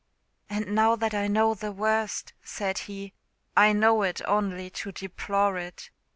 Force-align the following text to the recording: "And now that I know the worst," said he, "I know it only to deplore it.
"And 0.49 0.73
now 0.73 0.95
that 0.95 1.13
I 1.13 1.27
know 1.27 1.53
the 1.53 1.71
worst," 1.71 2.33
said 2.43 2.79
he, 2.89 3.13
"I 3.55 3.71
know 3.71 4.01
it 4.01 4.19
only 4.27 4.71
to 4.71 4.91
deplore 4.91 5.59
it. 5.59 5.91